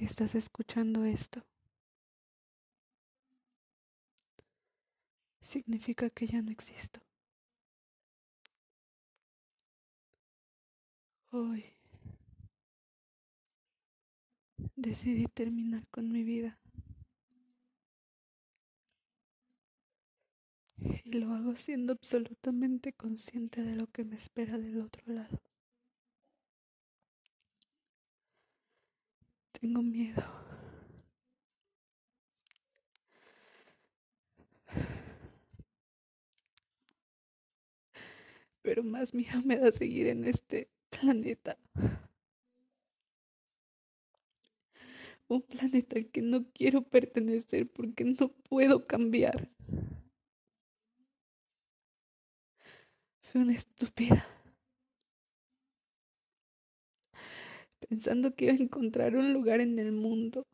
Si 0.00 0.06
estás 0.06 0.34
escuchando 0.34 1.04
esto, 1.04 1.44
significa 5.42 6.08
que 6.08 6.26
ya 6.26 6.40
no 6.40 6.50
existo. 6.50 7.00
Hoy 11.30 11.66
decidí 14.74 15.26
terminar 15.26 15.86
con 15.88 16.10
mi 16.10 16.24
vida. 16.24 16.58
Y 21.04 21.12
lo 21.12 21.34
hago 21.34 21.56
siendo 21.56 21.92
absolutamente 21.92 22.94
consciente 22.94 23.62
de 23.62 23.76
lo 23.76 23.86
que 23.88 24.04
me 24.04 24.16
espera 24.16 24.56
del 24.56 24.80
otro 24.80 25.12
lado. 25.12 25.42
Tengo 29.60 29.82
miedo. 29.82 30.24
Pero 38.62 38.82
más 38.82 39.12
miedo 39.12 39.40
me 39.44 39.58
da 39.58 39.70
seguir 39.70 40.06
en 40.06 40.24
este 40.24 40.70
planeta. 40.88 41.58
Un 45.28 45.42
planeta 45.42 45.96
al 45.96 46.06
que 46.10 46.22
no 46.22 46.44
quiero 46.52 46.82
pertenecer 46.82 47.70
porque 47.70 48.04
no 48.04 48.28
puedo 48.48 48.86
cambiar. 48.86 49.50
Fui 53.20 53.42
una 53.42 53.52
estúpida. 53.52 54.26
Pensando 57.90 58.36
que 58.36 58.44
iba 58.44 58.54
a 58.54 58.56
encontrar 58.56 59.16
un 59.16 59.32
lugar 59.32 59.60
en 59.60 59.76
el 59.80 59.90
mundo, 59.90 60.46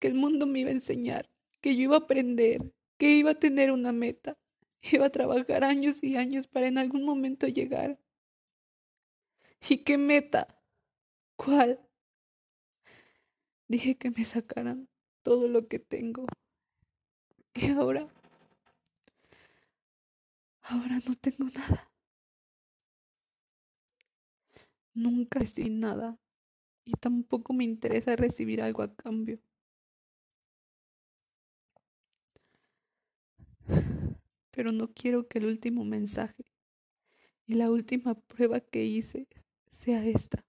que 0.00 0.08
el 0.08 0.14
mundo 0.14 0.46
me 0.46 0.60
iba 0.60 0.70
a 0.70 0.72
enseñar, 0.72 1.28
que 1.60 1.76
yo 1.76 1.82
iba 1.82 1.96
a 1.96 1.98
aprender, 1.98 2.72
que 2.96 3.10
iba 3.10 3.32
a 3.32 3.38
tener 3.38 3.72
una 3.72 3.92
meta, 3.92 4.38
iba 4.92 5.04
a 5.04 5.10
trabajar 5.10 5.64
años 5.64 6.02
y 6.02 6.16
años 6.16 6.46
para 6.46 6.66
en 6.66 6.78
algún 6.78 7.04
momento 7.04 7.46
llegar. 7.46 7.98
¿Y 9.68 9.84
qué 9.84 9.98
meta? 9.98 10.48
¿Cuál? 11.36 11.78
Dije 13.68 13.98
que 13.98 14.10
me 14.10 14.24
sacaran 14.24 14.88
todo 15.22 15.46
lo 15.46 15.68
que 15.68 15.78
tengo. 15.78 16.24
Y 17.52 17.70
ahora... 17.72 18.08
Ahora 20.62 21.00
no 21.06 21.14
tengo 21.16 21.50
nada. 21.54 21.90
Nunca 24.94 25.40
recibí 25.40 25.68
nada 25.68 26.18
y 26.88 26.92
tampoco 26.92 27.52
me 27.52 27.64
interesa 27.64 28.16
recibir 28.16 28.62
algo 28.62 28.82
a 28.82 28.94
cambio. 28.94 29.38
Pero 34.50 34.72
no 34.72 34.94
quiero 34.94 35.28
que 35.28 35.38
el 35.38 35.44
último 35.44 35.84
mensaje 35.84 36.46
y 37.44 37.56
la 37.56 37.70
última 37.70 38.14
prueba 38.14 38.60
que 38.60 38.84
hice 38.86 39.28
sea 39.70 40.02
esta, 40.06 40.46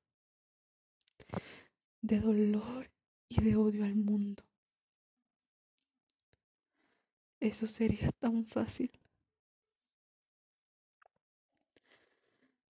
de 2.01 2.21
dolor 2.21 2.89
y 3.27 3.41
de 3.41 3.57
odio 3.57 3.83
al 3.83 3.95
mundo. 3.95 4.43
Eso 7.41 7.67
sería 7.67 8.11
tan 8.13 8.45
fácil. 8.45 8.91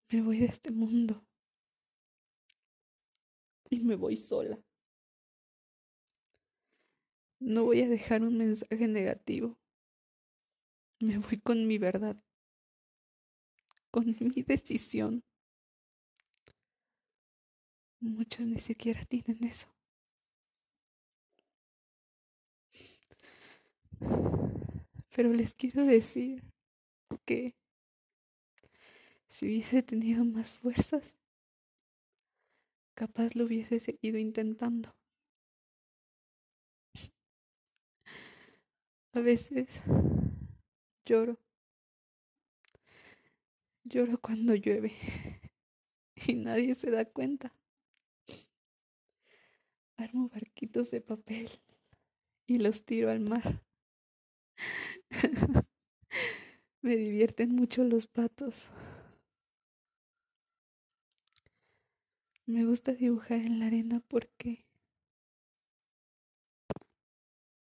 Me 0.09 0.23
voy 0.23 0.39
de 0.39 0.47
este 0.47 0.71
mundo 0.71 1.28
y 3.69 3.79
me 3.81 3.95
voy 3.95 4.17
sola. 4.17 4.59
No 7.39 7.63
voy 7.63 7.81
a 7.81 7.89
dejar 7.89 8.21
un 8.21 8.37
mensaje 8.37 8.87
negativo. 8.87 9.57
Me 10.99 11.17
voy 11.17 11.39
con 11.39 11.65
mi 11.65 11.77
verdad, 11.77 12.21
con 13.91 14.05
mi 14.19 14.41
decisión. 14.43 15.23
Muchos 18.01 18.45
ni 18.45 18.59
siquiera 18.59 19.03
tienen 19.05 19.43
eso. 19.43 19.67
Pero 25.15 25.33
les 25.33 25.53
quiero 25.53 25.85
decir 25.85 26.43
que 27.25 27.55
si 29.27 29.47
hubiese 29.47 29.83
tenido 29.83 30.23
más 30.25 30.51
fuerzas, 30.51 31.18
capaz 32.99 33.33
lo 33.33 33.45
hubiese 33.45 33.79
seguido 33.79 34.17
intentando. 34.17 34.93
A 39.13 39.21
veces 39.21 39.83
lloro. 41.05 41.39
Lloro 43.85 44.19
cuando 44.19 44.53
llueve 44.53 44.91
y 46.27 46.35
nadie 46.35 46.75
se 46.75 46.91
da 46.91 47.05
cuenta. 47.05 47.53
Armo 49.95 50.27
barquitos 50.27 50.91
de 50.91 50.99
papel 50.99 51.47
y 52.47 52.59
los 52.59 52.83
tiro 52.83 53.09
al 53.11 53.21
mar. 53.21 53.63
Me 56.81 56.97
divierten 56.97 57.55
mucho 57.55 57.85
los 57.85 58.07
patos. 58.07 58.69
Me 62.49 62.65
gusta 62.65 62.93
dibujar 62.93 63.45
en 63.45 63.59
la 63.59 63.67
arena 63.67 63.99
porque 64.07 64.65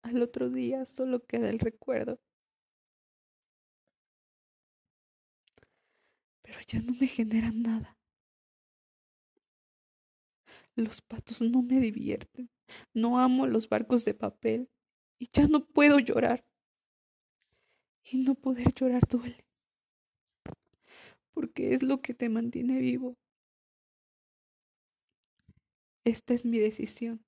al 0.00 0.22
otro 0.22 0.48
día 0.48 0.86
solo 0.86 1.26
queda 1.26 1.50
el 1.50 1.58
recuerdo. 1.58 2.18
Pero 6.40 6.58
ya 6.66 6.80
no 6.80 6.94
me 6.98 7.06
generan 7.06 7.60
nada. 7.60 7.98
Los 10.76 11.02
patos 11.02 11.42
no 11.42 11.60
me 11.60 11.78
divierten. 11.78 12.48
No 12.94 13.18
amo 13.18 13.46
los 13.46 13.68
barcos 13.68 14.06
de 14.06 14.14
papel. 14.14 14.70
Y 15.18 15.28
ya 15.30 15.46
no 15.46 15.66
puedo 15.66 15.98
llorar. 15.98 16.42
Y 18.10 18.22
no 18.22 18.34
poder 18.34 18.72
llorar 18.72 19.06
duele. 19.06 19.44
Porque 21.34 21.74
es 21.74 21.82
lo 21.82 22.00
que 22.00 22.14
te 22.14 22.30
mantiene 22.30 22.78
vivo. 22.78 23.18
Esta 26.04 26.34
es 26.34 26.44
mi 26.44 26.58
decisión. 26.58 27.24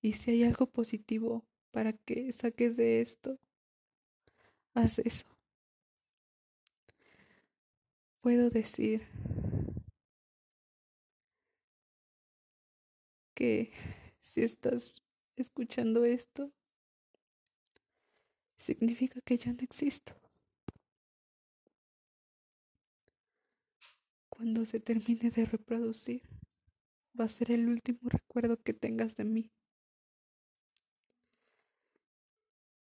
Y 0.00 0.12
si 0.12 0.30
hay 0.30 0.44
algo 0.44 0.66
positivo 0.66 1.46
para 1.70 1.92
que 1.92 2.32
saques 2.32 2.76
de 2.76 3.00
esto, 3.00 3.38
haz 4.74 4.98
eso. 4.98 5.26
Puedo 8.20 8.50
decir 8.50 9.06
que 13.34 13.72
si 14.20 14.42
estás 14.42 14.94
escuchando 15.36 16.04
esto, 16.04 16.52
significa 18.56 19.20
que 19.20 19.36
ya 19.36 19.52
no 19.52 19.60
existo. 19.60 20.14
Cuando 24.28 24.66
se 24.66 24.80
termine 24.80 25.30
de 25.30 25.46
reproducir, 25.46 26.22
va 27.18 27.24
a 27.24 27.28
ser 27.28 27.50
el 27.50 27.68
último 27.68 27.98
recuerdo 28.08 28.56
que 28.62 28.72
tengas 28.74 29.16
de 29.16 29.24
mí. 29.24 29.50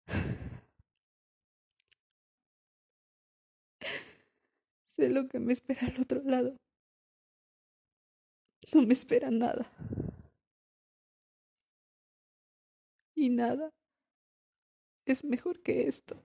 sé 4.88 5.10
lo 5.10 5.28
que 5.28 5.40
me 5.40 5.52
espera 5.54 5.88
al 5.88 6.00
otro 6.02 6.22
lado. 6.24 6.56
No 8.74 8.82
me 8.82 8.94
espera 8.94 9.30
nada. 9.32 9.66
y 13.16 13.30
nada 13.30 13.70
es 15.06 15.24
mejor 15.24 15.62
que 15.62 15.88
esto. 15.88 16.22